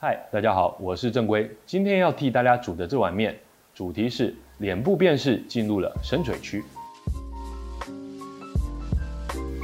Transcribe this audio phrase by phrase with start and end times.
[0.00, 1.50] 嗨，大家好，我是正规。
[1.66, 3.36] 今天要替大家煮的这碗面，
[3.74, 6.62] 主题是脸部辨识进入了深水区。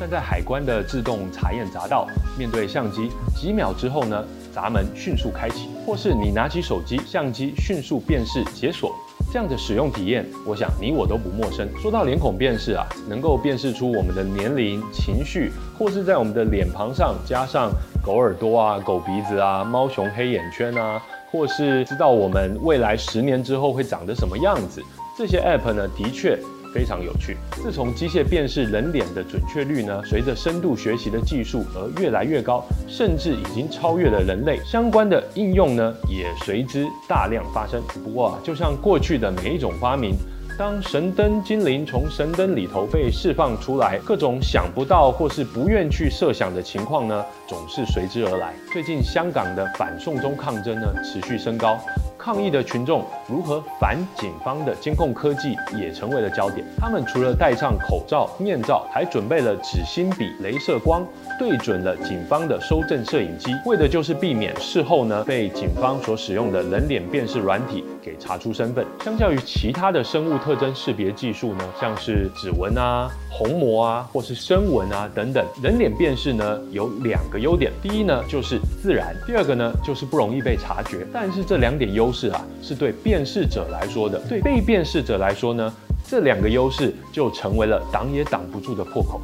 [0.00, 8.96] 站在海关的自动查验闸道，面对相机，几秒之后呢，闸门迅速开启，或是你拿起手机，相机迅速辨识解锁。
[9.36, 11.68] 这样的使用体验，我想你我都不陌生。
[11.78, 17.70] 说到脸孔辨识啊，能够辨识出我们的年龄、情绪，或是在我们的脸庞上加上。
[18.02, 24.80] 狗耳朵啊，狗鼻子啊，猫熊黑眼圈啊，或是知道我们未来十年之后会长得什么样子，
[25.18, 26.38] 这些 App 呢，的确
[26.76, 27.38] 非常有趣。
[27.52, 37.82] 自从机械辨识人脸的准确率呢，随着深度学习的技术而越来越高，甚至已经超越了人类，相关的应用呢，也随之大量发生。
[38.04, 40.14] 不过啊，就像过去的每一种发明。
[40.58, 48.54] 当神灯精灵从神灯里头被释放出来，各种想不到或是不愿去设想的情况呢，总是随之而来。
[48.70, 51.78] 最近香港的反送中抗争呢，持续升高。
[52.26, 56.66] 抗议的群众如何反警方的监控科技也成为了焦点。
[56.76, 61.06] 他们除了戴上口罩、面罩，还准备了纸芯笔、镭射光，
[61.38, 68.84] 对准了警方的收证摄影机，为的就是避免事后呢被警方所使用的人脸辨识软体给查出身份。
[69.04, 77.70] 相较于其他的生物特征识别技术呢，像是指纹啊、虹膜啊，或是声纹啊等等，人脸辨识呢有两个优点。
[77.80, 81.06] 第一呢就是自然，第二个呢就是不容易被察觉。
[81.12, 85.70] 但是这两点优是啊，是对辨识者来说的，对被辨识者来说呢，
[86.08, 89.20] 这两个优势就成为了挡也挡不住的破口。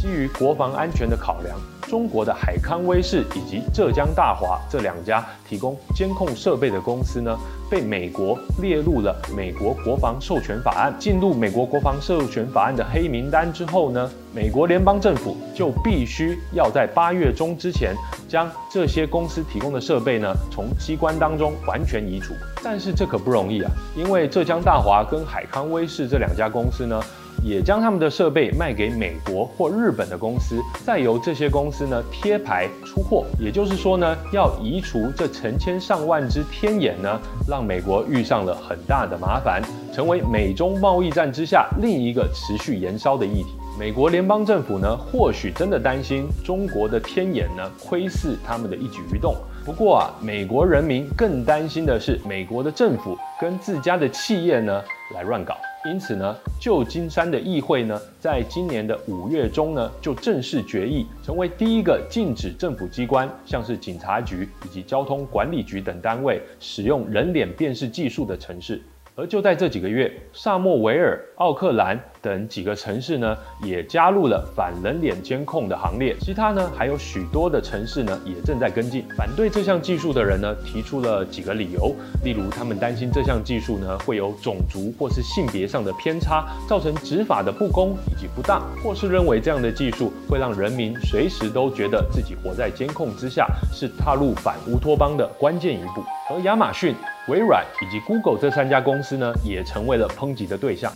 [0.00, 7.38] 基于国防安全的考量，中国的海康威视以及浙江大华这两家提供监控设备的公司呢，
[7.70, 10.94] 被美国列入了美国国防授权法案。
[10.98, 17.94] 进入美国国防授权法案的黑名单之后呢，美国联邦政府就必须要在八月中之前
[18.26, 22.32] 将这些公司提供的设备呢，从机关当中完全移除。
[22.64, 26.98] 但是这可不容易啊，因为浙江大华跟海康威视这两家公司呢，
[27.42, 33.24] 也将他们的设备卖给美国或日本的公司，再由这些公司呢贴牌出货。
[33.38, 39.62] 也就是说呢，要移除这成千上万只天眼呢，让美国遇上了很大的麻烦，
[39.92, 43.48] 成为美中贸易战之下另一个持续燃烧的议题。
[43.78, 49.34] 美国联邦政府呢，或许真的担心中国的天眼呢窥视他们的一举一动。
[49.64, 54.82] 不过啊，美国人民更担心的是美国的政府跟自家的企业呢
[55.14, 55.56] 来乱搞。
[55.86, 68.82] 因此呢，旧金山的议会呢，在今年的五月中呢，就正式决议，成为第一个禁止政府机关，像是警察局以及交通管理局等单位使用人脸辨识技术的城市。
[69.20, 76.16] 而就在这几个月，萨莫维尔、奥克兰等几个城市呢，也加入了反人脸监控的行列。
[76.18, 79.04] 其他呢，还有许多的城市呢，也正在跟进。
[79.18, 81.94] 反对这项技术的人呢，提出了几个理由，
[82.24, 96.02] 例如他们担心这项技术呢，会有种族或是性别上的偏差，造成执法的不公以及不当，或是认为这样的技术会让人民随时都觉得自己活在监控之下，是踏入反乌托邦的关键一步。
[96.30, 96.94] 而亚马逊。
[97.28, 100.92] 微软以及 Google 这三家公司呢，也成为了抨击的对象。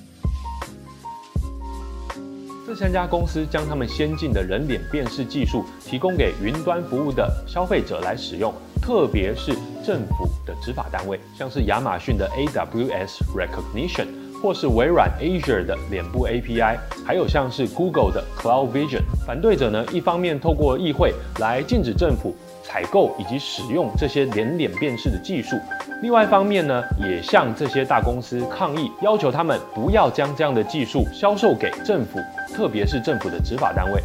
[2.67, 9.53] 这三家公司将他们先进的人脸辨识技术提供给云端服务的消费者来使用，特别是
[9.85, 14.07] 政府的执法单位，像是亚马逊的 AWS Recognition，
[14.43, 19.03] 或是微软 Azure 的脸部 API，还有像是 Google 的 Cloud Vision。
[19.27, 25.57] 反对者呢，一方面透过议会来禁止政府采购以及使用这些人脸辨识的技术。
[26.03, 32.19] 另外一方面呢，也向这些大公司抗议，要求他们不要将这样的技术销售给政府，
[32.53, 34.01] 特别是政府的执法单位。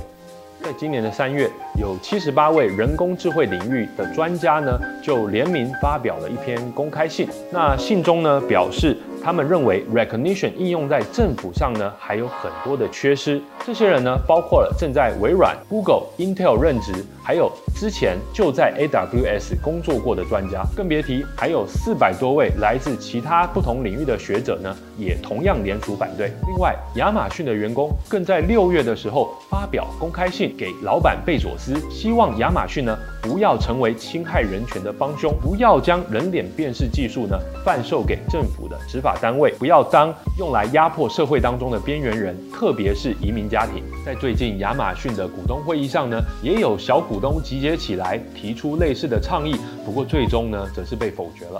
[0.61, 1.49] 在今年的三月，
[1.79, 7.27] 有七十八位人工智慧领域的专家呢，就联名发表了一篇公开信。
[7.49, 13.41] 那信中呢，表示他们认为 Recognition 应用在政府上呢，还有很多的缺失。
[13.65, 16.93] 这些人呢，包括了正在微软、Google、Intel 任职。
[17.21, 26.31] 还有之前就在 AWS 工作过的专家，更别提还有四百多位来自其他不同领域的学者呢，也同样联署反对。
[26.47, 43.83] 另外，亚马逊的员工更在六月的时候发表公开信给老板贝佐斯，希望亚马逊呢不要成为侵害人权的帮凶，不要将人脸辨识技术呢贩售给政府的执法法单位，不要当用来压迫社会当中的边缘人，特别是移民家庭。
[44.05, 47.19] 在最近亚马逊的股东会议上呢，也有小股。
[47.19, 49.53] 东集结起来提出类似的倡议，
[49.85, 51.59] 不过最终呢，则是被否决了。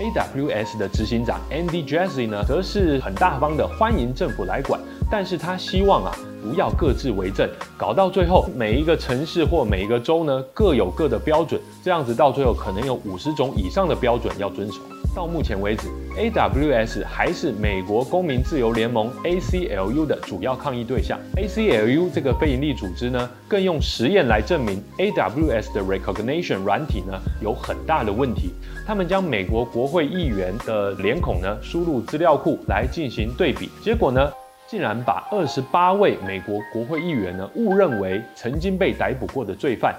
[0.00, 6.10] AWS 的执行长 Andy Jassy 呢，则是很大方的欢迎政府来管，但是他希望啊，
[6.42, 7.48] 不要各自为政，
[7.78, 14.80] 搞到最后每一个城市或每一个州呢各有各的标准，这样子到最后可能有五十种以上的标准要遵守。
[15.14, 21.18] 到目前为止，AWS 还是美国公民自由联盟 ACLU 的主要抗议对象。
[21.36, 28.50] ACLU 这个非营利组织呢，更用实验来证明 AWS 的 recognition 软体呢有很大的问题。
[28.86, 34.30] 他们将美国国会议员的脸孔呢输入资料库来进行对比，结果呢，
[34.68, 39.94] 竟然把二十八位美国国会议员呢误认为曾经被逮捕过的罪犯，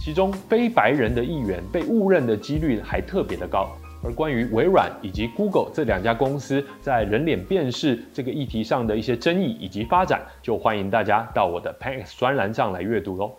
[0.00, 3.70] 其中非白人的议员被误认的几率还特别的高。
[4.02, 13.32] 而关于微软以及 Google 这两家公司在人脸辨识这个议题上的一些争议以及发展，就欢迎大家到我的 Panx 专栏上来阅读喽。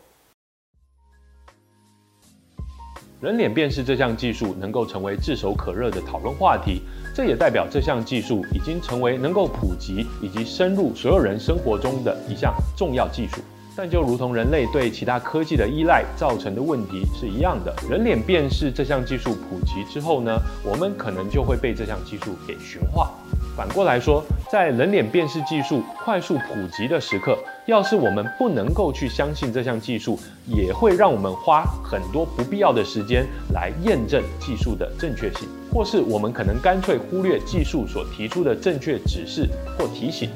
[3.20, 6.82] 人脸辨识这项技术能够成为炙手可热的讨论话题，
[7.16, 13.42] 这也代表这项技术已经成为能够普及以及深入所有人生活中的一项重要技术。
[13.78, 20.36] 但就如同人类对其他科技的依赖造成的问题是一样的，人脸辨识这项技术普及之后呢，
[20.66, 23.12] 我们可能就会被这项技术给驯化。
[23.56, 27.38] 反过来说，在人脸辨识技术快速普及的时刻，
[27.68, 39.48] 要是我们不能够去相信这项技术，也会让我们花很多不必要的时间来验证技术的正确性，或是我们可能干脆忽略技术所提出的正确指示
[39.78, 40.32] 或提醒，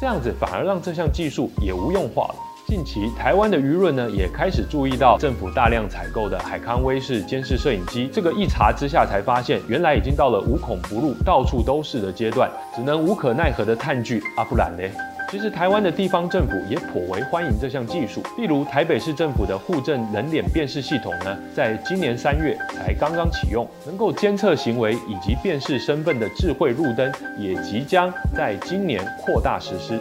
[0.00, 2.34] 这样子反而让这项技术也无用化了。
[2.66, 8.10] 近期，台湾的舆论呢也开始注意到政府大量采购的海康威视监视摄影机。
[8.12, 14.90] 这个一查之下才发现，原来已经到了无孔不入、到处都是的阶段，只能无可奈何的叹句啊，不然嘞？
[15.30, 30.00] 其实台湾的地方政府也颇为欢迎这项技术，例如台北市政府的户政人脸辨识系统呢，在今年三月才刚刚启用，能够监测行为以及辨识身份的智慧路灯，也即将在今年扩大实施。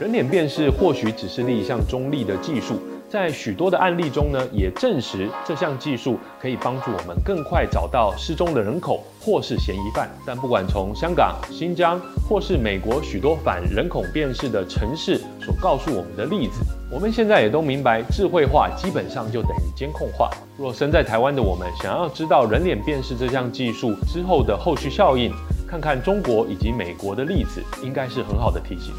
[0.00, 10.10] 人脸辨识或许只是另一项中立的技术，在许多的案例中呢，也证实这项技术可以帮助我们更快找到失踪的人口或是嫌疑犯。
[10.26, 20.28] 但不管从香港、新疆或是美国许多反人口辨识的城市所告诉我们的例子，我们现在也都明白，智慧化基本上就等于监控化。
[20.58, 25.32] 若身在台湾的我们想要知道人脸辨识这项技术之后的后续效应，
[25.68, 28.92] 看看中国以及美国的例子，应该是很好的提醒。